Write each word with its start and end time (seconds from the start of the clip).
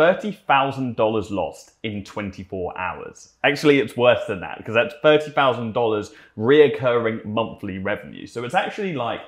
$30,000 0.00 1.30
lost 1.30 1.72
in 1.82 2.02
24 2.02 2.78
hours. 2.78 3.34
Actually, 3.44 3.80
it's 3.80 3.98
worse 3.98 4.24
than 4.26 4.40
that 4.40 4.56
because 4.56 4.72
that's 4.72 4.94
$30,000 5.04 6.14
reoccurring 6.38 7.22
monthly 7.26 7.76
revenue. 7.76 8.26
So 8.26 8.44
it's 8.44 8.54
actually 8.54 8.94
like 8.94 9.20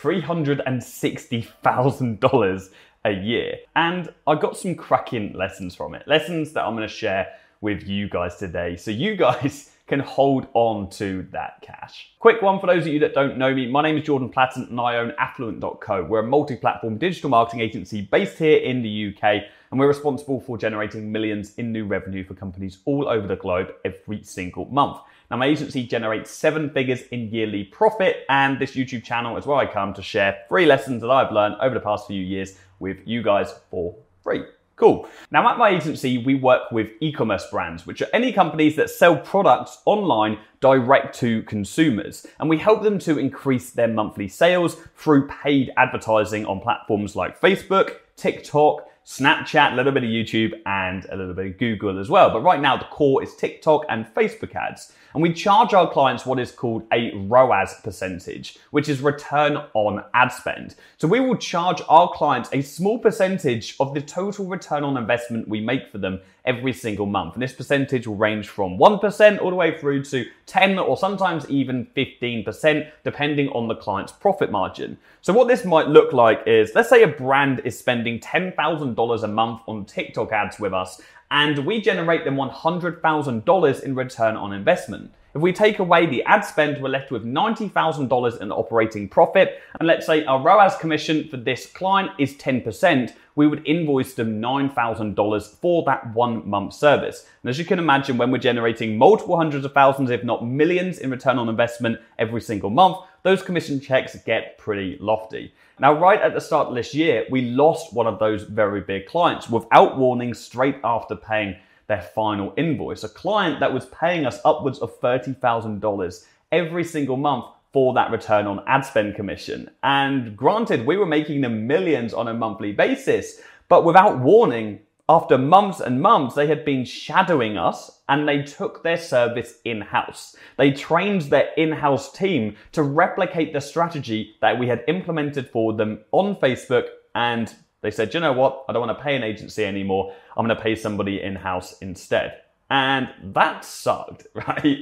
$360,000 0.00 2.70
a 3.04 3.12
year. 3.12 3.58
And 3.76 4.12
I 4.26 4.34
got 4.34 4.56
some 4.56 4.74
cracking 4.74 5.32
lessons 5.34 5.76
from 5.76 5.94
it. 5.94 6.08
Lessons 6.08 6.52
that 6.54 6.64
I'm 6.64 6.74
going 6.74 6.88
to 6.88 6.92
share 6.92 7.28
with 7.60 7.86
you 7.86 8.08
guys 8.08 8.34
today. 8.36 8.76
So 8.76 8.90
you 8.90 9.14
guys 9.14 9.70
can 9.86 10.00
hold 10.00 10.48
on 10.54 10.90
to 10.90 11.26
that 11.30 11.62
cash. 11.62 12.10
Quick 12.18 12.42
one 12.42 12.58
for 12.58 12.66
those 12.66 12.86
of 12.86 12.92
you 12.92 12.98
that 13.00 13.14
don't 13.14 13.38
know 13.38 13.54
me. 13.54 13.70
My 13.70 13.82
name 13.82 13.96
is 13.96 14.04
Jordan 14.04 14.30
Platten 14.30 14.68
and 14.68 14.80
I 14.80 14.96
own 14.96 15.12
Affluent.co. 15.18 16.04
We're 16.04 16.20
a 16.20 16.26
multi-platform 16.26 16.98
digital 16.98 17.30
marketing 17.30 17.60
agency 17.60 18.02
based 18.02 18.38
here 18.38 18.58
in 18.58 18.82
the 18.82 19.14
UK 19.14 19.44
and 19.70 19.78
we're 19.78 19.86
responsible 19.86 20.40
for 20.40 20.58
generating 20.58 21.12
millions 21.12 21.54
in 21.54 21.70
new 21.70 21.86
revenue 21.86 22.24
for 22.24 22.34
companies 22.34 22.78
all 22.84 23.08
over 23.08 23.28
the 23.28 23.36
globe 23.36 23.74
every 23.84 24.22
single 24.24 24.64
month. 24.66 24.98
Now, 25.30 25.36
my 25.38 25.46
agency 25.46 25.84
generates 25.84 26.30
seven 26.30 26.70
figures 26.70 27.02
in 27.10 27.30
yearly 27.32 27.64
profit, 27.64 28.24
and 28.28 28.60
this 28.60 28.76
YouTube 28.76 29.02
channel 29.02 29.36
is 29.36 29.44
where 29.44 29.56
I 29.56 29.66
come 29.66 29.92
to 29.94 30.02
share 30.02 30.44
free 30.48 30.66
lessons 30.66 31.02
that 31.02 31.10
I've 31.10 31.32
learned 31.32 31.56
over 31.60 31.74
the 31.74 31.80
past 31.80 32.06
few 32.06 32.22
years 32.22 32.56
with 32.78 32.98
you 33.04 33.24
guys 33.24 33.52
for 33.68 33.96
free. 34.22 34.44
Cool. 34.76 35.08
Now, 35.30 35.48
at 35.48 35.56
my 35.56 35.70
agency, 35.70 36.18
we 36.18 36.34
work 36.34 36.70
with 36.70 36.90
e 37.00 37.10
commerce 37.10 37.46
brands, 37.50 37.86
which 37.86 38.02
are 38.02 38.08
any 38.12 38.30
companies 38.30 38.76
that 38.76 38.90
sell 38.90 39.16
products 39.16 39.78
online 39.86 40.38
direct 40.60 41.18
to 41.20 41.42
consumers. 41.44 42.26
And 42.38 42.50
we 42.50 42.58
help 42.58 42.82
them 42.82 42.98
to 43.00 43.18
increase 43.18 43.70
their 43.70 43.88
monthly 43.88 44.28
sales 44.28 44.76
through 44.94 45.28
paid 45.28 45.72
advertising 45.78 46.44
on 46.44 46.60
platforms 46.60 47.16
like 47.16 47.40
Facebook, 47.40 47.96
TikTok, 48.16 48.85
Snapchat, 49.06 49.72
a 49.72 49.76
little 49.76 49.92
bit 49.92 50.02
of 50.02 50.10
YouTube, 50.10 50.52
and 50.66 51.04
a 51.04 51.16
little 51.16 51.32
bit 51.32 51.46
of 51.46 51.58
Google 51.58 52.00
as 52.00 52.10
well. 52.10 52.28
But 52.28 52.42
right 52.42 52.60
now, 52.60 52.76
the 52.76 52.86
core 52.86 53.22
is 53.22 53.36
TikTok 53.36 53.84
and 53.88 54.04
Facebook 54.14 54.52
ads. 54.56 54.92
And 55.14 55.22
we 55.22 55.32
charge 55.32 55.72
our 55.74 55.88
clients 55.88 56.26
what 56.26 56.40
is 56.40 56.50
called 56.50 56.82
a 56.92 57.12
ROAS 57.14 57.80
percentage, 57.84 58.58
which 58.72 58.88
is 58.88 59.00
return 59.00 59.58
on 59.74 60.04
ad 60.12 60.32
spend. 60.32 60.74
So 60.98 61.06
we 61.06 61.20
will 61.20 61.36
charge 61.36 61.80
our 61.88 62.12
clients 62.12 62.50
a 62.52 62.62
small 62.62 62.98
percentage 62.98 63.76
of 63.78 63.94
the 63.94 64.02
total 64.02 64.46
return 64.46 64.82
on 64.82 64.96
investment 64.96 65.46
we 65.46 65.60
make 65.60 65.88
for 65.92 65.98
them 65.98 66.20
every 66.46 66.72
single 66.72 67.06
month. 67.06 67.34
And 67.34 67.42
this 67.42 67.52
percentage 67.52 68.06
will 68.06 68.16
range 68.16 68.48
from 68.48 68.78
1% 68.78 69.40
all 69.40 69.50
the 69.50 69.56
way 69.56 69.76
through 69.76 70.04
to 70.04 70.24
10 70.46 70.78
or 70.78 70.96
sometimes 70.96 71.48
even 71.50 71.86
15%, 71.96 72.90
depending 73.04 73.48
on 73.50 73.68
the 73.68 73.74
client's 73.74 74.12
profit 74.12 74.50
margin. 74.50 74.96
So 75.20 75.32
what 75.32 75.48
this 75.48 75.64
might 75.64 75.88
look 75.88 76.12
like 76.12 76.42
is, 76.46 76.72
let's 76.74 76.88
say 76.88 77.02
a 77.02 77.08
brand 77.08 77.60
is 77.64 77.78
spending 77.78 78.20
$10,000 78.20 79.22
a 79.22 79.28
month 79.28 79.60
on 79.66 79.84
TikTok 79.84 80.32
ads 80.32 80.60
with 80.60 80.72
us 80.72 81.02
and 81.30 81.66
we 81.66 81.80
generate 81.80 82.24
them 82.24 82.36
$100,000 82.36 83.82
in 83.82 83.94
return 83.94 84.36
on 84.36 84.52
investment. 84.52 85.12
If 85.36 85.42
we 85.42 85.52
take 85.52 85.80
away 85.80 86.06
the 86.06 86.22
ad 86.22 86.46
spend, 86.46 86.82
we're 86.82 86.88
left 86.88 87.10
with 87.10 87.22
$90,000 87.22 88.40
in 88.40 88.50
operating 88.50 89.06
profit. 89.06 89.60
And 89.78 89.86
let's 89.86 90.06
say 90.06 90.24
our 90.24 90.40
ROAS 90.40 90.76
commission 90.78 91.28
for 91.28 91.36
this 91.36 91.66
client 91.66 92.12
is 92.18 92.32
10%, 92.36 93.12
we 93.34 93.46
would 93.46 93.60
invoice 93.66 94.14
them 94.14 94.40
$9,000 94.40 95.46
for 95.60 95.82
that 95.84 96.14
one 96.14 96.48
month 96.48 96.72
service. 96.72 97.26
And 97.42 97.50
as 97.50 97.58
you 97.58 97.66
can 97.66 97.78
imagine, 97.78 98.16
when 98.16 98.30
we're 98.30 98.38
generating 98.38 98.96
multiple 98.96 99.36
hundreds 99.36 99.66
of 99.66 99.74
thousands, 99.74 100.08
if 100.08 100.24
not 100.24 100.46
millions 100.46 101.00
in 101.00 101.10
return 101.10 101.38
on 101.38 101.50
investment 101.50 102.00
every 102.18 102.40
single 102.40 102.70
month, 102.70 102.96
those 103.22 103.42
commission 103.42 103.78
checks 103.78 104.16
get 104.24 104.56
pretty 104.56 104.96
lofty. 105.00 105.52
Now, 105.78 105.92
right 105.92 106.22
at 106.22 106.32
the 106.32 106.40
start 106.40 106.68
of 106.68 106.74
this 106.74 106.94
year, 106.94 107.26
we 107.28 107.50
lost 107.50 107.92
one 107.92 108.06
of 108.06 108.18
those 108.18 108.44
very 108.44 108.80
big 108.80 109.04
clients 109.04 109.50
without 109.50 109.98
warning 109.98 110.32
straight 110.32 110.78
after 110.82 111.14
paying 111.14 111.56
their 111.86 112.02
final 112.02 112.52
invoice. 112.56 113.04
A 113.04 113.08
client 113.08 113.60
that 113.60 113.72
was 113.72 113.86
paying 113.86 114.26
us 114.26 114.40
upwards 114.44 114.78
of 114.78 115.00
$30,000 115.00 116.24
every 116.52 116.84
single 116.84 117.16
month 117.16 117.46
for 117.72 117.94
that 117.94 118.10
return 118.10 118.46
on 118.46 118.64
ad 118.66 118.84
spend 118.84 119.14
commission. 119.14 119.70
And 119.82 120.36
granted, 120.36 120.86
we 120.86 120.96
were 120.96 121.06
making 121.06 121.42
them 121.42 121.66
millions 121.66 122.14
on 122.14 122.28
a 122.28 122.34
monthly 122.34 122.72
basis, 122.72 123.40
but 123.68 123.84
without 123.84 124.20
warning, 124.20 124.80
after 125.08 125.38
months 125.38 125.78
and 125.78 126.02
months, 126.02 126.34
they 126.34 126.48
had 126.48 126.64
been 126.64 126.84
shadowing 126.84 127.56
us 127.56 128.00
and 128.08 128.26
they 128.26 128.42
took 128.42 128.82
their 128.82 128.96
service 128.96 129.60
in 129.64 129.80
house. 129.80 130.34
They 130.56 130.72
trained 130.72 131.22
their 131.22 131.50
in 131.56 131.70
house 131.70 132.10
team 132.10 132.56
to 132.72 132.82
replicate 132.82 133.52
the 133.52 133.60
strategy 133.60 134.34
that 134.40 134.58
we 134.58 134.66
had 134.66 134.82
implemented 134.88 135.48
for 135.50 135.74
them 135.74 136.00
on 136.10 136.36
Facebook. 136.36 136.86
And 137.14 137.54
they 137.82 137.90
said, 137.90 138.14
you 138.14 138.20
know 138.20 138.32
what? 138.32 138.64
I 138.68 138.72
don't 138.72 138.86
want 138.86 138.98
to 138.98 139.04
pay 139.04 139.16
an 139.16 139.22
agency 139.22 139.64
anymore. 139.64 140.14
I'm 140.36 140.46
going 140.46 140.56
to 140.56 140.62
pay 140.62 140.74
somebody 140.74 141.22
in 141.22 141.36
house 141.36 141.78
instead. 141.80 142.40
And 142.70 143.08
that 143.34 143.64
sucked, 143.64 144.26
right? 144.34 144.78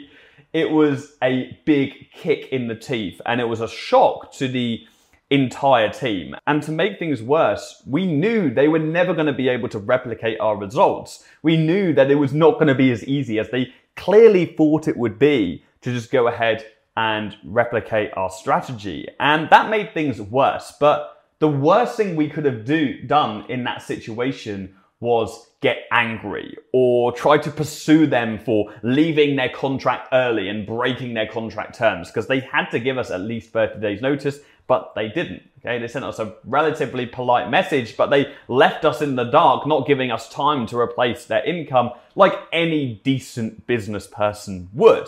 It 0.53 0.71
was 0.71 1.17
a 1.23 1.59
big 1.65 2.11
kick 2.13 2.49
in 2.53 2.69
the 2.69 2.75
teeth 2.75 3.21
and 3.27 3.41
it 3.41 3.45
was 3.45 3.61
a 3.61 3.69
shock 3.69 4.33
to 4.35 4.49
the 4.49 4.87
entire 5.31 5.91
team. 5.91 6.37
And 6.47 6.63
to 6.63 6.71
make 6.71 6.99
things 6.99 7.23
worse, 7.23 7.83
we 7.87 8.07
knew 8.07 8.53
they 8.53 8.69
were 8.69 8.79
never 8.79 9.15
going 9.15 9.27
to 9.27 9.33
be 9.33 9.49
able 9.49 9.69
to 9.71 9.79
replicate 9.79 10.39
our 10.39 10.57
results. 10.57 11.25
We 11.43 11.57
knew 11.57 11.93
that 11.95 12.11
it 12.11 12.17
was 12.17 12.33
not 12.33 12.55
going 12.55 12.69
to 12.69 12.75
be 12.75 12.93
as 12.93 13.05
easy 13.05 13.39
as 13.39 13.51
they 13.51 13.73
clearly 13.97 14.47
thought 14.47 14.87
it 14.87 14.97
would 14.97 15.19
be 15.19 15.65
to 15.81 15.93
just 15.93 16.11
go 16.11 16.29
ahead 16.29 16.65
and 16.97 17.37
replicate 17.45 18.11
our 18.17 18.31
strategy. 18.31 19.09
And 19.19 19.51
that 19.51 19.71
made 19.71 19.93
things 19.93 20.21
worse. 20.21 20.73
But 20.79 21.14
the 21.45 21.49
worst 21.51 21.99
thing 21.99 22.17
we 22.17 22.27
could 22.27 22.47
have 22.47 22.65
do, 22.65 23.03
done 23.03 23.45
in 23.51 23.65
that 23.65 23.83
situation 23.83 24.75
was 24.99 25.51
get 25.61 25.81
angry 25.93 26.57
or 26.73 27.13
try 27.13 27.37
to 27.37 27.51
pursue 27.51 28.07
them 28.07 28.39
for 28.39 28.73
leaving 28.83 29.37
their 29.37 29.51
contract 29.51 30.09
early 30.15 30.49
and 30.49 30.67
breaking 30.67 31.13
their 31.13 31.27
contract 31.27 31.75
terms 31.75 32.09
because 32.09 32.27
they 32.29 32.41
had 32.41 32.71
to 32.71 32.81
give 32.81 32.97
us 32.97 33.11
at 33.11 33.21
least 33.21 33.51
30 33.51 33.79
days 33.79 34.01
notice 34.01 34.39
but 34.67 34.95
they 34.95 35.09
didn't. 35.09 35.43
Okay, 35.59 35.79
they 35.79 35.87
sent 35.87 36.07
us 36.07 36.19
a 36.19 36.35
relatively 36.45 37.05
polite 37.05 37.51
message, 37.51 37.95
but 37.99 38.09
they 38.09 38.33
left 38.49 38.87
us 38.87 39.03
in 39.03 39.15
the 39.15 39.25
dark, 39.25 39.67
not 39.67 39.87
giving 39.87 40.11
us 40.11 40.27
time 40.31 40.67
to 40.69 40.79
replace 40.79 41.27
their 41.27 41.45
income 41.45 41.91
like 42.15 42.33
any 42.55 43.03
decent 43.05 43.67
business 43.67 44.07
person 44.07 44.71
would. 44.73 45.07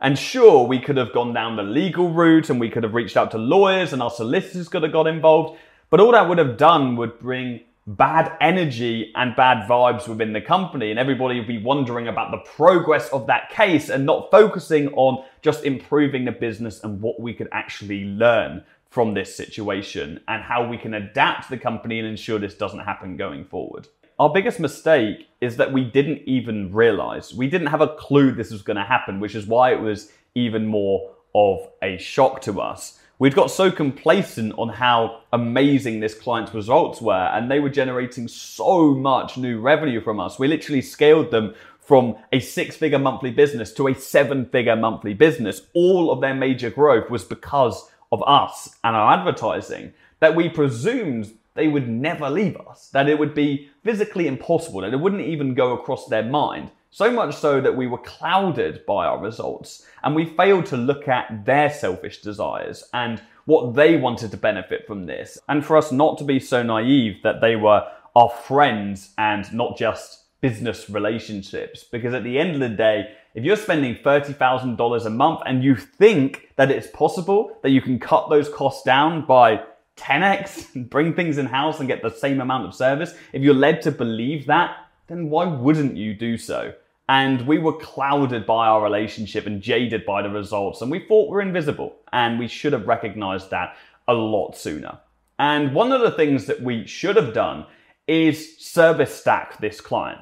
And 0.00 0.18
sure, 0.18 0.66
we 0.66 0.80
could 0.80 0.96
have 0.96 1.12
gone 1.12 1.34
down 1.34 1.56
the 1.56 1.62
legal 1.62 2.10
route 2.10 2.48
and 2.48 2.58
we 2.58 2.70
could 2.70 2.82
have 2.82 2.94
reached 2.94 3.18
out 3.18 3.30
to 3.32 3.38
lawyers 3.38 3.92
and 3.92 4.02
our 4.02 4.10
solicitors 4.10 4.68
could 4.68 4.82
have 4.82 4.92
got 4.92 5.06
involved, 5.06 5.58
but 5.90 6.00
all 6.00 6.12
that 6.12 6.28
would 6.28 6.38
have 6.38 6.56
done 6.56 6.96
would 6.96 7.18
bring 7.18 7.60
bad 7.86 8.34
energy 8.40 9.12
and 9.14 9.36
bad 9.36 9.68
vibes 9.68 10.08
within 10.08 10.32
the 10.32 10.40
company 10.40 10.90
and 10.90 10.98
everybody 10.98 11.38
would 11.38 11.46
be 11.46 11.62
wondering 11.62 12.08
about 12.08 12.30
the 12.30 12.50
progress 12.50 13.10
of 13.10 13.26
that 13.26 13.50
case 13.50 13.90
and 13.90 14.06
not 14.06 14.30
focusing 14.30 14.88
on 14.94 15.22
just 15.42 15.64
improving 15.64 16.24
the 16.24 16.32
business 16.32 16.82
and 16.82 17.00
what 17.02 17.20
we 17.20 17.34
could 17.34 17.48
actually 17.52 18.04
learn 18.04 18.64
from 18.88 19.12
this 19.12 19.36
situation 19.36 20.20
and 20.28 20.42
how 20.42 20.66
we 20.66 20.78
can 20.78 20.94
adapt 20.94 21.50
the 21.50 21.58
company 21.58 21.98
and 21.98 22.08
ensure 22.08 22.38
this 22.38 22.54
doesn't 22.54 22.78
happen 22.78 23.16
going 23.16 23.44
forward. 23.44 23.86
Our 24.18 24.32
biggest 24.32 24.60
mistake 24.60 25.26
is 25.40 25.56
that 25.56 25.72
we 25.72 25.84
didn't 25.84 26.22
even 26.26 26.72
realize, 26.72 27.34
we 27.34 27.48
didn't 27.48 27.66
have 27.66 27.80
a 27.80 27.96
clue 27.96 28.30
this 28.30 28.52
was 28.52 28.62
going 28.62 28.76
to 28.76 28.84
happen, 28.84 29.18
which 29.18 29.34
is 29.34 29.46
why 29.46 29.72
it 29.72 29.80
was 29.80 30.12
even 30.36 30.64
more 30.66 31.10
of 31.34 31.68
a 31.82 31.98
shock 31.98 32.40
to 32.42 32.60
us. 32.60 33.00
We'd 33.18 33.34
got 33.34 33.50
so 33.50 33.70
complacent 33.70 34.54
on 34.58 34.70
how 34.70 35.20
amazing 35.32 36.00
this 36.00 36.14
client's 36.14 36.52
results 36.52 37.00
were, 37.00 37.30
and 37.32 37.48
they 37.48 37.60
were 37.60 37.70
generating 37.70 38.26
so 38.26 38.92
much 38.92 39.36
new 39.36 39.60
revenue 39.60 40.00
from 40.00 40.18
us. 40.18 40.36
We 40.38 40.48
literally 40.48 40.82
scaled 40.82 41.30
them 41.30 41.54
from 41.78 42.16
a 42.32 42.40
six 42.40 42.76
figure 42.76 42.98
monthly 42.98 43.30
business 43.30 43.72
to 43.74 43.86
a 43.86 43.94
seven 43.94 44.46
figure 44.46 44.74
monthly 44.74 45.14
business. 45.14 45.62
All 45.74 46.10
of 46.10 46.20
their 46.20 46.34
major 46.34 46.70
growth 46.70 47.08
was 47.08 47.24
because 47.24 47.88
of 48.10 48.20
us 48.26 48.76
and 48.82 48.96
our 48.96 49.12
advertising 49.12 49.92
that 50.18 50.34
we 50.34 50.48
presumed 50.48 51.32
they 51.54 51.68
would 51.68 51.88
never 51.88 52.28
leave 52.28 52.56
us, 52.56 52.88
that 52.88 53.08
it 53.08 53.18
would 53.18 53.34
be 53.34 53.70
physically 53.84 54.26
impossible, 54.26 54.80
that 54.80 54.92
it 54.92 54.98
wouldn't 54.98 55.22
even 55.22 55.54
go 55.54 55.72
across 55.72 56.08
their 56.08 56.24
mind. 56.24 56.72
So 56.94 57.10
much 57.10 57.34
so 57.34 57.60
that 57.60 57.76
we 57.76 57.88
were 57.88 57.98
clouded 57.98 58.86
by 58.86 59.06
our 59.06 59.18
results 59.18 59.84
and 60.04 60.14
we 60.14 60.26
failed 60.26 60.66
to 60.66 60.76
look 60.76 61.08
at 61.08 61.44
their 61.44 61.68
selfish 61.68 62.20
desires 62.20 62.84
and 62.94 63.20
what 63.46 63.74
they 63.74 63.96
wanted 63.96 64.30
to 64.30 64.36
benefit 64.36 64.86
from 64.86 65.06
this. 65.06 65.36
And 65.48 65.66
for 65.66 65.76
us 65.76 65.90
not 65.90 66.18
to 66.18 66.24
be 66.24 66.38
so 66.38 66.62
naive 66.62 67.20
that 67.24 67.40
they 67.40 67.56
were 67.56 67.84
our 68.14 68.28
friends 68.28 69.10
and 69.18 69.52
not 69.52 69.76
just 69.76 70.20
business 70.40 70.88
relationships. 70.88 71.82
Because 71.82 72.14
at 72.14 72.22
the 72.22 72.38
end 72.38 72.54
of 72.54 72.60
the 72.60 72.68
day, 72.68 73.10
if 73.34 73.42
you're 73.42 73.56
spending 73.56 73.96
$30,000 73.96 75.04
a 75.04 75.10
month 75.10 75.40
and 75.46 75.64
you 75.64 75.74
think 75.74 76.50
that 76.54 76.70
it's 76.70 76.86
possible 76.86 77.58
that 77.64 77.70
you 77.70 77.82
can 77.82 77.98
cut 77.98 78.30
those 78.30 78.48
costs 78.48 78.84
down 78.84 79.26
by 79.26 79.64
10x 79.96 80.72
and 80.76 80.88
bring 80.88 81.12
things 81.12 81.38
in 81.38 81.46
house 81.46 81.80
and 81.80 81.88
get 81.88 82.02
the 82.02 82.10
same 82.10 82.40
amount 82.40 82.68
of 82.68 82.72
service, 82.72 83.14
if 83.32 83.42
you're 83.42 83.52
led 83.52 83.82
to 83.82 83.90
believe 83.90 84.46
that, 84.46 84.76
then 85.08 85.28
why 85.28 85.44
wouldn't 85.44 85.96
you 85.96 86.14
do 86.14 86.38
so? 86.38 86.72
And 87.08 87.46
we 87.46 87.58
were 87.58 87.76
clouded 87.76 88.46
by 88.46 88.66
our 88.66 88.82
relationship 88.82 89.46
and 89.46 89.60
jaded 89.60 90.06
by 90.06 90.22
the 90.22 90.30
results, 90.30 90.80
and 90.80 90.90
we 90.90 91.00
thought 91.00 91.28
we 91.28 91.36
we're 91.36 91.42
invisible, 91.42 91.96
and 92.12 92.38
we 92.38 92.48
should 92.48 92.72
have 92.72 92.88
recognized 92.88 93.50
that 93.50 93.76
a 94.08 94.14
lot 94.14 94.56
sooner. 94.56 94.98
And 95.38 95.74
one 95.74 95.92
of 95.92 96.00
the 96.00 96.10
things 96.10 96.46
that 96.46 96.62
we 96.62 96.86
should 96.86 97.16
have 97.16 97.34
done 97.34 97.66
is 98.06 98.58
service 98.58 99.14
stack 99.14 99.58
this 99.60 99.80
client. 99.80 100.20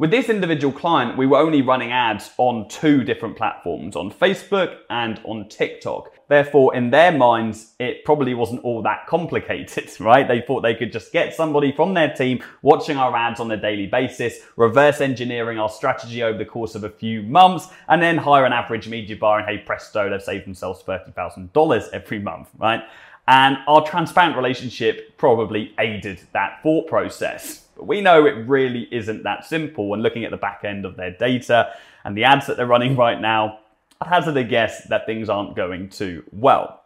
With 0.00 0.10
this 0.10 0.30
individual 0.30 0.72
client, 0.72 1.18
we 1.18 1.26
were 1.26 1.36
only 1.36 1.60
running 1.60 1.92
ads 1.92 2.30
on 2.38 2.70
two 2.70 3.04
different 3.04 3.36
platforms, 3.36 3.96
on 3.96 4.10
Facebook 4.10 4.78
and 4.88 5.20
on 5.24 5.46
TikTok. 5.50 6.10
Therefore, 6.26 6.74
in 6.74 6.88
their 6.88 7.12
minds, 7.12 7.74
it 7.78 8.02
probably 8.06 8.32
wasn't 8.32 8.64
all 8.64 8.80
that 8.80 9.06
complicated, 9.06 9.90
right? 10.00 10.26
They 10.26 10.40
thought 10.40 10.62
they 10.62 10.74
could 10.74 10.90
just 10.90 11.12
get 11.12 11.34
somebody 11.34 11.70
from 11.70 11.92
their 11.92 12.14
team 12.14 12.42
watching 12.62 12.96
our 12.96 13.14
ads 13.14 13.40
on 13.40 13.50
a 13.50 13.58
daily 13.58 13.88
basis, 13.88 14.38
reverse 14.56 15.02
engineering 15.02 15.58
our 15.58 15.68
strategy 15.68 16.22
over 16.22 16.38
the 16.38 16.46
course 16.46 16.74
of 16.74 16.84
a 16.84 16.90
few 16.90 17.22
months, 17.22 17.66
and 17.86 18.00
then 18.00 18.16
hire 18.16 18.46
an 18.46 18.54
average 18.54 18.88
media 18.88 19.16
buyer 19.16 19.40
and 19.40 19.48
hey 19.50 19.62
presto, 19.62 20.08
they've 20.08 20.22
saved 20.22 20.46
themselves 20.46 20.82
$30,000 20.82 21.88
every 21.92 22.20
month, 22.20 22.48
right? 22.56 22.80
And 23.28 23.58
our 23.68 23.86
transparent 23.86 24.34
relationship 24.34 25.18
probably 25.18 25.74
aided 25.78 26.22
that 26.32 26.62
thought 26.62 26.88
process. 26.88 27.66
But 27.80 27.86
we 27.86 28.02
know 28.02 28.26
it 28.26 28.46
really 28.46 28.86
isn't 28.92 29.22
that 29.22 29.46
simple. 29.46 29.94
And 29.94 30.02
looking 30.02 30.22
at 30.24 30.30
the 30.30 30.36
back 30.36 30.64
end 30.64 30.84
of 30.84 30.96
their 30.96 31.12
data 31.12 31.72
and 32.04 32.14
the 32.14 32.24
ads 32.24 32.46
that 32.46 32.58
they're 32.58 32.66
running 32.66 32.94
right 32.94 33.18
now, 33.18 33.60
I'd 34.02 34.08
hazard 34.08 34.36
a 34.36 34.44
guess 34.44 34.84
that 34.88 35.06
things 35.06 35.30
aren't 35.30 35.56
going 35.56 35.88
too 35.88 36.22
well. 36.30 36.82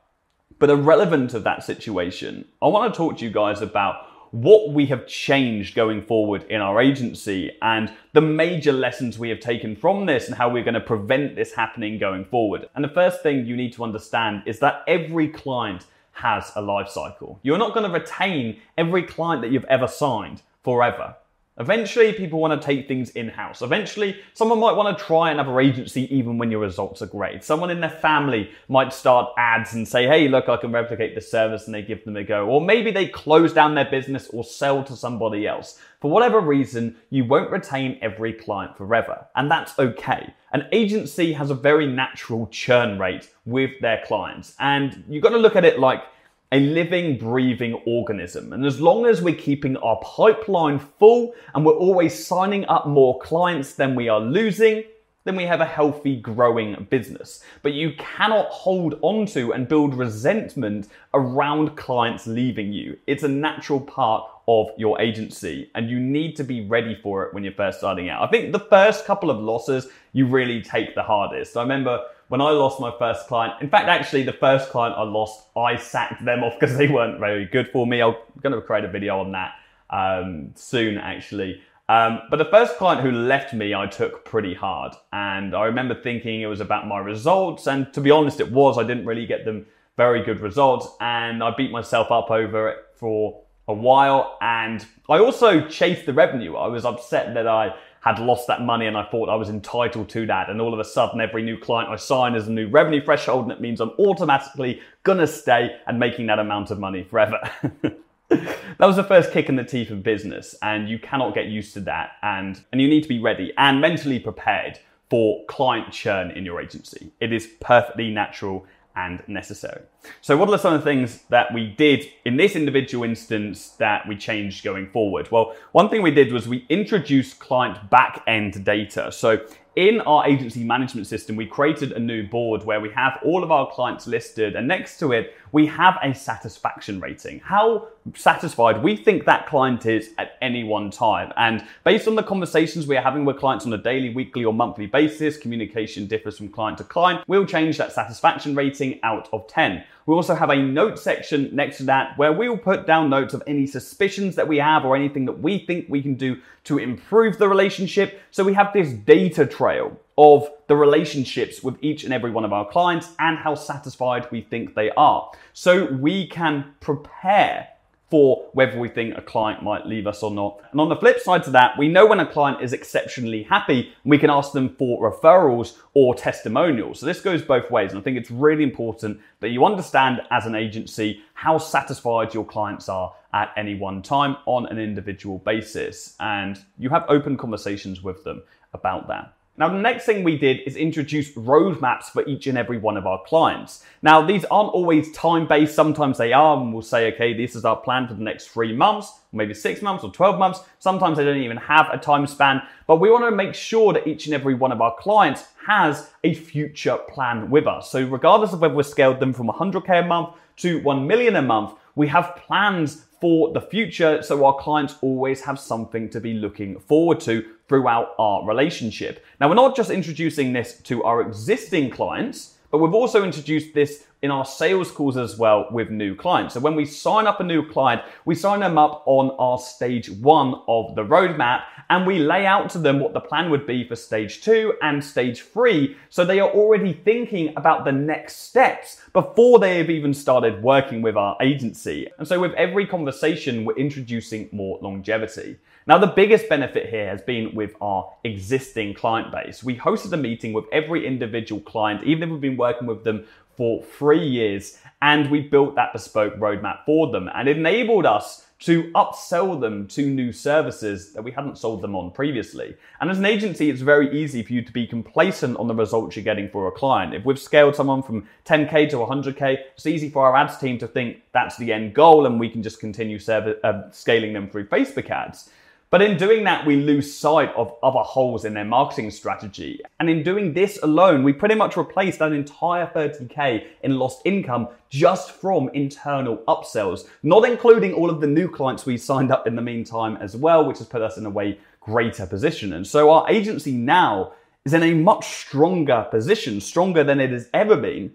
But 0.61 0.71
irrelevant 0.71 1.35
of 1.35 1.43
that 1.43 1.65
situation, 1.65 2.45
I 2.63 2.69
want 2.69 2.95
to 2.95 2.97
talk 2.97 3.19
to 3.19 3.25
you 3.25 3.33
guys 3.33 3.61
about 3.61 4.07
what 4.31 4.73
we 4.73 4.87
have 4.87 5.09
changed 5.09 5.75
going 5.75 6.01
forward 6.01 6.45
in 6.45 6.61
our 6.61 6.81
agency 6.81 7.51
and 7.61 7.93
the 8.13 8.21
major 8.21 8.73
lessons 8.73 9.19
we 9.19 9.31
have 9.31 9.41
taken 9.41 9.75
from 9.75 10.07
this 10.07 10.29
and 10.29 10.37
how 10.37 10.49
we're 10.49 10.63
going 10.63 10.75
to 10.75 10.81
prevent 10.81 11.35
this 11.35 11.53
happening 11.55 11.99
going 11.99 12.25
forward. 12.25 12.69
And 12.77 12.85
the 12.85 12.89
first 12.89 13.21
thing 13.21 13.47
you 13.47 13.57
need 13.57 13.73
to 13.73 13.83
understand 13.83 14.45
is 14.47 14.61
that 14.61 14.85
every 14.87 15.27
client 15.27 15.87
has 16.13 16.53
a 16.55 16.63
life 16.63 16.89
cycle. 16.89 17.41
You're 17.43 17.59
not 17.59 17.75
going 17.75 17.91
to 17.91 17.99
retain 17.99 18.61
every 18.79 19.03
client 19.03 19.43
that 19.43 19.51
you've 19.51 19.65
ever 19.65 19.89
signed 19.89 20.41
forever. 20.65 21.15
Eventually, 21.57 22.13
people 22.13 22.41
want 22.41 22.61
to 22.61 22.67
take 22.67 22.89
things 22.89 23.11
in 23.11 23.29
house. 23.29 23.63
Eventually, 23.63 24.17
someone 24.33 24.59
might 24.59 24.75
want 24.75 24.99
to 24.99 25.05
try 25.05 25.31
another 25.31 25.61
agency 25.61 26.13
even 26.13 26.37
when 26.37 26.51
your 26.51 26.59
results 26.59 27.01
are 27.01 27.07
great. 27.07 27.45
Someone 27.45 27.71
in 27.71 27.81
their 27.81 27.91
family 27.91 28.51
might 28.67 28.93
start 28.93 29.33
ads 29.39 29.73
and 29.73 29.87
say, 29.87 30.05
hey, 30.09 30.27
look, 30.27 30.49
I 30.49 30.57
can 30.57 30.73
replicate 30.73 31.15
this 31.15 31.31
service, 31.31 31.67
and 31.67 31.75
they 31.75 31.83
give 31.83 32.05
them 32.05 32.17
a 32.17 32.25
go. 32.25 32.49
Or 32.49 32.61
maybe 32.61 32.91
they 32.91 33.07
close 33.07 33.53
down 33.53 33.77
their 33.77 33.89
business 33.89 34.29
or 34.31 34.43
sell 34.43 34.83
to 34.83 34.97
somebody 34.97 35.47
else. 35.47 35.79
For 36.01 36.11
whatever 36.11 36.41
reason, 36.41 36.97
you 37.11 37.25
won't 37.25 37.53
retain 37.53 38.01
every 38.03 38.33
client 38.33 38.77
forever. 38.77 39.25
And 39.37 39.49
that's 39.49 39.79
okay. 39.79 40.35
An 40.53 40.67
agency 40.73 41.33
has 41.35 41.51
a 41.51 41.55
very 41.55 41.87
natural 41.87 42.49
churn 42.49 42.99
rate 42.99 43.31
with 43.45 43.71
their 43.81 44.03
clients. 44.05 44.57
And 44.59 45.05
you've 45.09 45.23
got 45.23 45.31
to 45.31 45.39
look 45.39 45.55
at 45.55 45.65
it 45.65 45.79
like 45.79 46.03
a 46.53 46.61
living, 46.61 47.19
breathing 47.19 47.75
organism. 47.87 48.53
And 48.53 48.65
as 48.65 48.81
long 48.81 49.07
as 49.07 49.21
we're 49.21 49.35
keeping 49.35 49.77
our 49.79 50.01
pipeline 50.03 50.79
full 50.79 51.35
and 51.55 51.65
we're 51.65 51.73
always 51.73 52.27
signing 52.27 52.65
up 52.67 52.87
more 52.87 53.19
clients 53.21 53.75
than 53.75 53.95
we 53.95 54.09
are 54.09 54.21
losing, 54.21 54.85
then 55.25 55.37
we 55.37 55.45
have 55.45 55.61
a 55.61 55.67
healthy, 55.67 56.17
growing 56.17 56.87
business. 56.91 57.43
But 57.63 57.73
you 57.73 57.95
cannot 57.97 58.47
hold 58.49 58.99
onto 59.01 59.53
and 59.53 59.67
build 59.67 59.95
resentment 59.95 60.89
around 61.15 61.77
clients 61.77 62.27
leaving 62.27 62.73
you. 62.73 62.99
It's 63.07 63.23
a 63.23 63.29
natural 63.29 63.81
part 63.81 64.31
of 64.47 64.69
your 64.77 65.01
agency 65.01 65.71
and 65.75 65.89
you 65.89 65.99
need 65.99 66.37
to 66.37 66.45
be 66.45 66.67
ready 66.67 66.99
for 67.03 67.25
it 67.25 67.33
when 67.33 67.43
you're 67.43 67.55
first 67.55 67.79
starting 67.79 68.11
out. 68.11 68.23
I 68.23 68.31
think 68.31 68.53
the 68.53 68.61
first 68.61 69.07
couple 69.07 69.31
of 69.31 69.39
losses 69.39 69.89
you 70.13 70.27
really 70.27 70.61
take 70.61 70.95
the 70.95 71.03
hardest. 71.03 71.57
I 71.57 71.63
remember 71.63 72.03
when 72.29 72.41
I 72.41 72.51
lost 72.51 72.81
my 72.81 72.93
first 72.99 73.27
client, 73.27 73.61
in 73.61 73.69
fact, 73.69 73.89
actually, 73.89 74.23
the 74.23 74.33
first 74.33 74.71
client 74.71 74.97
I 74.97 75.03
lost, 75.03 75.47
I 75.57 75.77
sacked 75.77 76.25
them 76.25 76.43
off 76.43 76.55
because 76.61 76.77
they 76.77 76.89
weren't 76.89 77.21
very 77.21 77.45
good 77.47 77.69
for 77.71 77.87
me. 77.87 78.03
I'm 78.03 78.15
going 78.43 78.55
to 78.55 78.61
create 78.61 78.85
a 78.85 78.89
video 78.89 79.21
on 79.21 79.33
that 79.33 79.53
um, 79.91 80.53
soon, 80.55 80.99
actually. 80.99 81.61
Um, 81.89 82.23
but 82.31 82.37
the 82.37 82.47
first 82.47 82.79
client 82.79 83.03
who 83.03 83.13
left 83.13 83.53
me, 83.53 83.75
I 83.75 83.87
took 83.87 84.25
pretty 84.25 84.55
hard. 84.55 84.95
And 85.13 85.55
I 85.55 85.65
remember 85.65 85.95
thinking 85.95 86.41
it 86.41 86.47
was 86.47 86.61
about 86.61 86.87
my 86.87 86.99
results. 86.99 87.67
And 87.67 87.93
to 87.93 88.01
be 88.01 88.11
honest, 88.11 88.41
it 88.41 88.51
was. 88.51 88.79
I 88.79 88.85
didn't 88.85 89.05
really 89.05 89.27
get 89.27 89.45
them 89.45 89.67
very 89.97 90.25
good 90.25 90.41
results. 90.41 90.89
And 91.01 91.43
I 91.43 91.53
beat 91.55 91.71
myself 91.71 92.11
up 92.11 92.31
over 92.31 92.69
it 92.69 92.79
for 92.97 93.43
a 93.69 93.75
while. 93.75 94.39
And 94.41 94.85
I 95.11 95.19
also 95.19 95.69
chased 95.69 96.07
the 96.07 96.15
revenue. 96.15 96.57
I 96.57 96.69
was 96.69 96.87
upset 96.87 97.35
that 97.35 97.47
I 97.47 97.75
had 98.05 98.19
lost 98.19 98.47
that 98.49 98.61
money 98.61 98.87
and 98.87 98.99
I 98.99 99.05
thought 99.05 99.31
I 99.31 99.35
was 99.35 99.49
entitled 99.49 100.11
to 100.11 100.27
that. 100.27 100.51
And 100.51 100.61
all 100.61 100.75
of 100.75 100.79
a 100.79 100.85
sudden, 100.85 101.23
every 101.23 101.43
new 101.43 101.57
client 101.57 101.89
I 101.89 101.97
sign 101.97 102.35
is 102.35 102.47
a 102.47 102.53
new 102.53 102.69
revenue 102.69 103.03
threshold, 103.03 103.45
and 103.45 103.53
it 103.53 103.63
means 103.63 103.81
I'm 103.81 103.93
automatically 103.99 104.83
gonna 105.05 105.27
stay 105.27 105.75
and 105.87 105.99
making 105.99 106.27
that 106.27 106.39
amount 106.39 106.71
of 106.71 106.79
money 106.79 107.03
forever. 107.03 107.41
that 108.29 108.79
was 108.79 108.97
the 108.97 109.05
first 109.05 109.33
kick 109.33 109.49
in 109.49 109.57
the 109.57 109.65
teeth 109.65 109.91
of 109.91 110.03
business, 110.03 110.55
and 110.61 110.87
you 110.87 110.99
cannot 110.99 111.35
get 111.35 111.47
used 111.47 111.73
to 111.75 111.81
that. 111.81 112.13
And, 112.23 112.63
and 112.73 112.81
you 112.81 112.89
need 112.89 113.05
to 113.05 113.09
be 113.09 113.21
ready 113.21 113.55
and 113.57 113.81
mentally 113.81 114.19
prepared 114.19 114.79
for 115.09 115.43
client 115.47 115.91
churn 115.91 116.31
in 116.31 116.45
your 116.45 116.61
agency. 116.61 117.11
It 117.21 117.33
is 117.33 117.49
perfectly 117.59 118.11
natural 118.11 118.67
and 118.97 119.23
necessary. 119.27 119.83
So, 120.21 120.37
what 120.37 120.49
are 120.51 120.59
some 120.59 120.75
of 120.75 120.81
the 120.81 120.85
things 120.85 121.23
that 121.31 121.53
we 121.53 121.69
did 121.69 122.07
in 122.25 122.37
this 122.37 122.55
individual 122.55 123.05
instance 123.05 123.71
that 123.79 124.07
we 124.07 124.17
changed 124.17 124.65
going 124.65 124.89
forward? 124.91 125.31
Well, 125.31 125.55
one 125.73 125.89
thing 125.89 126.03
we 126.03 126.11
did 126.11 126.33
was 126.33 126.47
we 126.47 126.67
introduced 126.69 127.39
client 127.39 127.91
back 127.91 128.23
end 128.27 128.65
data. 128.65 129.11
So, 129.11 129.45
in 129.77 130.01
our 130.03 130.27
agency 130.27 130.63
management 130.63 131.09
system, 131.09 131.35
we 131.35 131.47
created 131.47 131.93
a 131.93 131.99
new 131.99 132.27
board 132.29 132.65
where 132.65 132.81
we 132.81 132.91
have 132.91 133.19
all 133.25 133.43
of 133.43 133.51
our 133.51 133.71
clients 133.73 134.07
listed, 134.07 134.55
and 134.55 134.69
next 134.69 134.99
to 135.01 135.13
it, 135.13 135.35
we 135.55 135.67
have 135.67 135.97
a 136.03 136.13
satisfaction 136.13 136.99
rating. 136.99 137.39
How 137.39 137.87
satisfied 138.17 138.83
we 138.83 138.97
think 138.97 139.25
that 139.27 139.47
client 139.47 139.87
is 139.87 140.11
at 140.19 140.33
any 140.43 140.65
one 140.65 140.91
time. 140.91 141.33
And 141.37 141.65
based 141.85 142.09
on 142.09 142.17
the 142.17 142.25
conversations 142.25 142.89
we're 142.89 143.01
having 143.01 143.25
with 143.25 143.39
clients 143.39 143.65
on 143.65 143.73
a 143.73 143.79
daily, 143.79 144.13
weekly, 144.13 144.45
or 144.45 144.53
monthly 144.53 144.87
basis, 144.87 145.37
communication 145.37 146.09
differs 146.09 146.39
from 146.39 146.49
client 146.49 146.79
to 146.79 146.85
client, 146.85 147.23
we'll 147.29 147.47
change 147.47 147.79
that 147.79 147.93
satisfaction 147.93 148.57
rating 148.57 148.99
out 149.05 149.29
of 149.33 149.47
10. 149.47 149.85
We 150.07 150.15
also 150.17 150.35
have 150.35 150.51
a 150.51 150.57
note 150.57 150.99
section 150.99 151.55
next 151.55 151.77
to 151.77 151.85
that 151.85 152.19
where 152.19 152.33
we'll 152.33 152.59
put 152.59 152.85
down 152.85 153.09
notes 153.09 153.33
of 153.33 153.41
any 153.47 153.69
suspicions 153.69 154.35
that 154.35 154.49
we 154.49 154.59
have 154.59 154.85
or 154.85 154.97
anything 154.97 155.25
that 155.27 155.39
we 155.39 155.61
think 155.61 155.87
we 155.89 156.03
can 156.03 156.17
do 156.17 156.41
to 156.65 156.79
improve 156.79 157.39
the 157.39 157.49
relationship. 157.49 158.21
So 158.33 158.43
we 158.43 158.55
have 158.55 158.73
this 158.73 158.93
data 158.93 159.47
trail 159.47 159.97
of 160.17 160.49
the 160.69 160.77
relationships 160.77 161.63
with 161.63 161.77
each 161.83 162.05
and 162.05 162.13
every 162.13 162.31
one 162.31 162.45
of 162.45 162.53
our 162.53 162.69
clients 162.69 163.11
and 163.19 163.39
how 163.39 163.55
satisfied 163.55 164.29
we 164.31 164.41
think 164.43 164.75
they 164.75 164.91
are. 164.93 165.31
So 165.53 165.87
we 165.87 166.27
can 166.29 166.75
prepare 166.81 167.69
for 168.11 168.49
whether 168.53 168.79
we 168.79 168.89
think 168.89 169.17
a 169.17 169.23
client 169.23 169.63
might 169.63 169.87
leave 169.87 170.07
us 170.07 170.23
or 170.23 170.31
not. 170.31 170.63
And 170.71 170.81
on 170.81 170.89
the 170.89 170.95
flip 170.95 171.19
side 171.19 171.43
to 171.45 171.51
that, 171.51 171.77
we 171.77 171.89
know 171.89 172.07
when 172.07 172.21
a 172.21 172.27
client 172.31 172.63
is 172.63 172.73
exceptionally 172.73 173.43
happy, 173.43 173.93
we 174.05 174.19
can 174.19 174.31
ask 174.31 174.53
them 174.53 174.77
for 174.77 175.11
referrals 175.11 175.79
or 175.95 176.15
testimonials. 176.15 177.01
So 177.01 177.07
this 177.07 177.21
goes 177.21 177.43
both 177.43 177.71
ways. 177.73 177.91
And 177.91 177.99
I 177.99 178.03
think 178.03 178.17
it's 178.17 178.31
really 178.31 178.63
important 178.63 179.21
that 179.41 179.49
you 179.49 179.65
understand 179.65 180.21
as 180.31 180.47
an 180.47 180.55
agency 180.55 181.23
how 181.33 181.59
satisfied 181.59 182.35
your 182.35 182.45
clients 182.45 182.89
are 182.89 183.13
at 183.33 183.53
any 183.57 183.75
one 183.75 184.01
time 184.01 184.37
on 184.47 184.67
an 184.67 184.79
individual 184.79 185.39
basis. 185.39 186.15
And 186.21 186.63
you 186.79 186.91
have 186.91 187.07
open 187.09 187.37
conversations 187.37 188.03
with 188.03 188.23
them 188.23 188.45
about 188.75 189.09
that. 189.09 189.35
Now, 189.57 189.69
the 189.69 189.79
next 189.79 190.05
thing 190.05 190.25
we 190.25 190.37
did 190.37 190.63
is 190.67 190.75
introduce 190.75 191.31
roadmaps 191.35 192.07
for 192.07 192.27
each 192.27 192.49
and 192.49 192.59
every 192.59 192.77
one 192.77 192.97
of 192.97 193.07
our 193.07 193.23
clients. 193.23 193.85
Now, 194.03 194.21
these 194.21 194.45
aren't 194.47 194.73
always 194.73 195.13
time 195.13 195.47
based. 195.47 195.77
Sometimes 195.77 196.19
they 196.19 196.33
are, 196.33 196.57
and 196.57 196.73
we'll 196.73 196.83
say, 196.83 197.13
okay, 197.13 197.33
this 197.35 197.55
is 197.55 197.65
our 197.65 197.77
plan 197.77 198.09
for 198.09 198.15
the 198.15 198.23
next 198.23 198.49
three 198.49 198.75
months, 198.75 199.13
maybe 199.33 199.55
six 199.55 199.81
months 199.81 200.03
or 200.03 200.11
12 200.11 200.41
months. 200.41 200.61
Sometimes 200.81 201.19
they 201.19 201.25
don't 201.25 201.37
even 201.37 201.57
have 201.57 201.89
a 201.93 201.99
time 201.99 202.27
span, 202.27 202.63
but 202.89 202.97
we 202.97 203.13
want 203.13 203.25
to 203.27 203.31
make 203.31 203.55
sure 203.55 203.93
that 203.93 204.09
each 204.09 204.27
and 204.27 204.35
every 204.35 204.55
one 204.55 204.73
of 204.73 204.81
our 204.81 204.97
clients 204.99 205.45
has 205.69 206.11
a 206.25 206.35
future 206.35 206.99
plan 207.09 207.49
with 207.49 207.69
us. 207.69 207.93
So, 207.93 208.05
regardless 208.05 208.53
of 208.55 208.61
whether 208.61 208.75
we've 208.75 208.85
scaled 208.85 209.21
them 209.21 209.33
from 209.33 209.47
100K 209.47 210.03
a 210.03 210.05
month 210.05 210.31
to 210.57 210.81
1 210.81 211.07
million 211.07 211.37
a 211.37 211.43
month, 211.43 211.79
we 211.95 212.09
have 212.09 212.35
plans 212.35 213.05
for 213.25 213.51
the 213.55 213.61
future 213.63 214.23
so 214.23 214.45
our 214.45 214.55
clients 214.57 214.97
always 215.01 215.41
have 215.41 215.59
something 215.59 216.11
to 216.11 216.21
be 216.21 216.35
looking 216.35 216.79
forward 216.79 217.19
to 217.19 217.43
throughout 217.71 218.15
our 218.19 218.47
relationship. 218.47 219.25
Now, 219.41 219.49
we're 219.49 219.55
not 219.55 219.75
just 219.75 219.89
introducing 219.89 220.53
this 220.53 220.79
to 220.81 221.03
our 221.05 221.23
existing 221.23 221.89
clients, 221.89 222.59
but 222.71 222.81
we've 222.81 222.93
also 222.93 223.25
introduced 223.25 223.73
this 223.73 224.05
in 224.25 224.31
our 224.31 224.47
sales 224.47 224.91
calls 224.91 225.19
as 225.19 225.37
well 225.37 225.69
with 225.71 225.91
new 225.91 226.17
clients. 226.17 226.55
So 226.55 226.61
when 226.61 226.75
we 226.75 226.87
sign 226.87 227.27
up 227.27 227.41
a 227.41 227.45
new 227.45 227.69
client, 227.69 228.01
we 228.25 228.35
sign 228.35 228.61
them 228.61 228.79
up 228.79 229.03
on 229.05 229.37
our 229.39 229.59
stage 229.59 230.09
one 230.09 230.63
of 230.67 230.95
the 230.95 231.05
roadmap 231.05 231.65
and 231.91 232.07
we 232.07 232.19
lay 232.19 232.47
out 232.47 232.71
to 232.71 232.79
them 232.79 233.01
what 233.01 233.13
the 233.13 233.21
plan 233.21 233.51
would 233.51 233.67
be 233.67 233.87
for 233.87 233.97
stage 233.97 234.41
two 234.41 234.73
and 234.81 235.05
stage 235.05 235.43
three. 235.43 235.99
So 236.09 236.25
they 236.25 236.41
are 236.41 236.49
already 236.49 236.95
thinking 236.95 237.53
about 237.59 237.85
the 237.85 237.93
next 237.93 238.37
steps 238.37 239.03
before 239.13 239.59
they 239.59 239.77
have 239.77 239.91
even 239.91 240.15
started 240.15 240.63
working 240.63 241.03
with 241.03 241.19
our 241.19 241.37
agency. 241.43 242.09
And 242.19 242.27
so 242.27 242.41
with 242.41 242.55
every 242.55 242.87
conversation, 242.87 243.67
we're 243.67 243.77
introducing 243.77 244.49
more 244.53 244.79
longevity. 244.81 245.59
Now, 245.87 245.99
the 245.99 246.07
biggest 246.07 246.49
benefit 246.49 246.89
here 246.89 247.07
has 247.09 247.21
been 247.21 247.55
with 247.55 247.75
our 247.83 248.11
existing 248.25 248.95
client 248.95 249.31
base. 249.31 249.63
We 249.63 249.77
hosted 249.77 250.15
a 250.15 250.17
meeting 250.17 250.55
with 250.55 250.65
every 250.73 251.07
individual 251.07 251.61
client, 251.61 252.03
even 252.05 252.23
if 252.23 252.31
we've 252.31 252.41
been 252.41 252.57
working 252.57 252.87
with 252.87 253.05
them 253.05 253.27
for 253.57 253.83
three 253.83 254.27
years, 254.27 254.79
and 255.03 255.31
we 255.31 255.41
built 255.41 255.75
that 255.75 255.93
bespoke 255.93 256.37
roadmap 256.37 256.85
for 256.85 257.11
them. 257.11 257.29
And 257.35 257.49
it 257.49 257.57
enabled 257.57 258.07
us 258.07 258.45
to 258.61 258.85
upsell 258.93 259.61
them 259.61 259.87
to 259.89 260.09
new 260.09 260.33
services 260.33 261.13
that 261.13 261.23
we 261.23 261.31
hadn't 261.31 261.59
sold 261.59 261.83
them 261.83 261.95
on 261.95 262.11
previously. 262.11 262.75
And 263.01 263.11
as 263.11 263.19
an 263.19 263.27
agency, 263.27 263.69
it's 263.69 263.83
very 263.83 264.19
easy 264.19 264.43
for 264.43 264.55
you 264.55 264.63
to 264.63 264.73
be 264.73 264.87
complacent 264.87 265.59
on 265.59 265.69
the 265.69 265.75
results 265.75 266.17
you're 266.17 266.25
getting 266.25 266.49
for 266.49 266.67
a 266.67 266.73
client. 266.73 267.13
If 267.13 267.27
we've 267.27 267.39
scaled 267.39 267.77
someone 267.77 268.03
from 268.03 268.27
10K 268.47 268.89
to 268.91 268.97
100K, 268.97 269.59
it's 269.75 269.87
easy 269.87 270.09
for 270.09 270.25
our 270.25 270.35
ads 270.35 270.57
team 270.57 270.79
to 270.79 270.87
think 270.87 271.23
that's 271.33 271.59
the 271.59 271.75
end 271.75 271.95
goal 271.95 272.25
and 272.25 272.41
we 272.41 272.49
can 272.49 272.63
just 272.63 272.81
continue 272.81 273.19
serv- 273.19 273.59
uh, 273.63 273.91
scaling 273.91 274.33
them 274.33 274.49
through 274.49 274.69
Facebook 274.69 275.11
ads. 275.11 275.51
But 275.95 276.03
in 276.03 276.17
doing 276.17 276.43
that, 276.43 276.67
we 276.67 276.75
lose 276.75 277.15
sight 277.15 277.55
of 277.55 277.73
other 277.81 278.01
holes 278.01 278.45
in 278.45 278.55
their 278.55 278.65
marketing 278.65 279.13
strategy. 279.13 279.81
And 280.01 280.11
in 280.11 280.25
doing 280.25 280.53
this 280.53 280.77
alone, 280.83 281.23
we 281.23 281.33
pretty 281.33 281.55
much 281.55 281.77
replaced 281.77 282.19
that 282.19 282.33
entire 282.33 282.89
30K 282.89 283.65
in 283.85 283.97
lost 283.97 284.21
income 284.25 284.67
just 284.91 285.31
from 285.31 285.69
internal 285.69 286.39
upsells, 286.49 287.07
not 287.23 287.49
including 287.49 287.93
all 287.93 288.11
of 288.11 288.21
the 288.21 288.27
new 288.27 288.49
clients 288.49 288.85
we 288.85 288.97
signed 288.97 289.31
up 289.31 289.47
in 289.47 289.55
the 289.55 289.63
meantime 289.63 290.17
as 290.17 290.35
well, 290.37 290.67
which 290.67 290.79
has 290.79 290.89
put 290.89 291.01
us 291.01 291.17
in 291.17 291.27
a 291.27 291.31
way 291.31 291.61
greater 291.79 292.27
position. 292.27 292.73
And 292.73 292.85
so 292.85 293.13
our 293.13 293.31
agency 293.31 293.71
now 293.71 294.33
is 294.65 294.75
in 294.75 294.83
a 294.83 294.95
much 294.95 295.29
stronger 295.29 296.09
position, 296.11 296.61
stronger 296.61 297.05
than 297.05 297.21
it 297.21 297.31
has 297.31 297.49
ever 297.55 297.77
been 297.77 298.11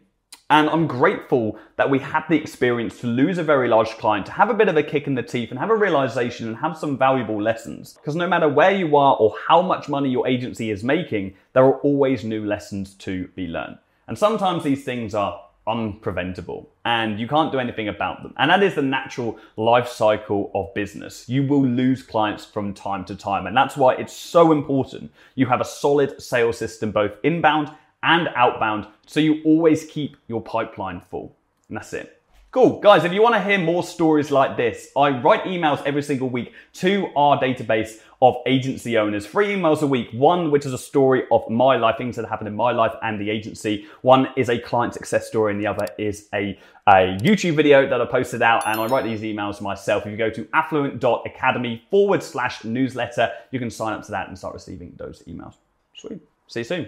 and 0.50 0.68
I'm 0.70 0.88
grateful 0.88 1.60
that 1.76 1.90
we 1.90 2.00
had 2.00 2.24
the 2.28 2.36
experience 2.36 3.00
to 3.02 3.08
lose 3.08 3.38
a 3.38 3.44
very 3.44 3.68
large 3.68 3.90
client, 3.90 4.26
to 4.26 4.32
have 4.32 4.50
a 4.50 4.54
bit 4.56 4.68
of 4.68 4.78
a 4.78 4.84
kick 4.84 5.06
in 5.06 5.14
the 5.14 5.22
teeth 5.22 5.52
and 5.52 5.60
have 5.60 5.70
a 5.70 5.76
realization 5.76 6.48
and 6.48 6.58
have 6.58 6.76
some 6.78 6.98
valuable 6.98 7.42
lessons. 7.42 7.94
Because 7.94 8.16
no 8.16 8.28
matter 8.28 8.50
where 8.50 8.72
you 8.72 8.96
are 8.98 9.16
or 9.18 9.36
how 9.48 9.62
much 9.62 9.90
money 9.90 10.10
your 10.10 10.28
agency 10.28 10.72
is 10.72 10.84
making, 10.84 11.36
there 11.54 11.66
are 11.66 11.78
always 11.82 12.24
new 12.24 12.46
lessons 12.46 12.96
to 12.96 13.28
be 13.36 13.46
learned. 13.46 13.78
And 14.08 14.18
sometimes 14.18 14.64
these 14.64 14.84
things 14.84 15.14
are 15.14 15.40
unpreventable 15.68 16.66
and 16.84 17.20
you 17.20 17.28
can't 17.28 17.52
do 17.52 17.60
anything 17.60 17.88
about 17.88 18.24
them. 18.24 18.34
And 18.38 18.50
that 18.50 18.64
is 18.64 18.74
the 18.74 18.82
natural 18.82 19.38
life 19.56 19.88
cycle 19.88 20.50
of 20.56 20.74
business. 20.74 21.30
You 21.30 21.46
will 21.46 21.64
lose 21.64 22.02
clients 22.02 22.44
from 22.44 22.74
time 22.74 23.06
to 23.06 23.16
time. 23.16 23.46
And 23.46 23.56
that's 23.56 23.78
why 23.78 23.94
it's 23.96 24.14
so 24.14 24.52
important 24.52 25.12
you 25.36 25.46
have 25.46 25.62
a 25.62 25.66
solid 25.66 26.20
sales 26.20 26.58
system, 26.58 26.90
both 26.92 27.12
inbound 27.22 27.72
and 28.04 28.30
outbound, 28.36 28.88
so 29.06 29.20
you 29.20 29.42
always 29.44 29.86
keep 29.86 30.18
your 30.28 30.42
pipeline 30.42 31.02
full. 31.02 31.36
And 31.68 31.78
that's 31.78 31.94
it. 31.94 32.16
Cool. 32.52 32.80
Guys, 32.80 33.04
if 33.04 33.14
you 33.14 33.22
want 33.22 33.36
to 33.36 33.44
hear 33.44 33.60
more 33.60 33.84
stories 33.84 34.32
like 34.32 34.58
this, 34.58 34.90
I 34.98 35.10
write 35.10 35.44
emails 35.44 35.84
every 35.86 36.02
single 36.02 36.30
week 36.30 36.52
to 36.74 37.10
our 37.16 37.40
database 37.40 38.00
of 38.24 38.38
agency 38.48 38.98
owners. 38.98 39.28
Three 39.28 39.54
emails 39.54 39.84
a 39.84 39.88
week. 39.88 40.10
One, 40.14 40.50
which 40.50 40.66
is 40.66 40.74
a 40.74 40.78
story 40.80 41.26
of 41.32 41.48
my 41.48 41.78
life, 41.78 41.98
things 42.00 42.16
that 42.16 42.28
happened 42.28 42.48
in 42.48 42.56
my 42.56 42.72
life 42.72 42.94
and 43.04 43.22
the 43.22 43.30
agency. 43.30 43.86
One 44.02 44.30
is 44.36 44.50
a 44.50 44.58
client 44.58 44.96
success 44.96 45.28
story, 45.28 45.54
and 45.54 45.62
the 45.62 45.68
other 45.68 45.86
is 46.00 46.28
a, 46.34 46.58
a 46.88 47.16
YouTube 47.22 47.56
video 47.56 47.88
that 47.88 48.02
I 48.02 48.06
posted 48.06 48.42
out. 48.42 48.64
And 48.66 48.80
I 48.80 48.88
write 48.88 49.04
these 49.04 49.22
emails 49.22 49.62
myself. 49.62 50.08
If 50.08 50.12
you 50.12 50.18
go 50.18 50.32
to 50.32 50.48
affluent.academy 50.52 51.84
forward 51.92 52.24
slash 52.24 52.64
newsletter, 52.64 53.32
you 53.52 53.60
can 53.60 53.70
sign 53.70 53.94
up 53.94 54.04
to 54.06 54.12
that 54.12 54.28
and 54.28 54.36
start 54.36 54.56
receiving 54.56 54.96
those 54.98 55.22
emails. 55.28 55.54
Sweet. 55.94 56.20
See 56.48 56.62
you 56.62 56.64
soon. 56.64 56.88